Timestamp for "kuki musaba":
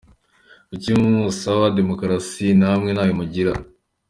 0.69-1.65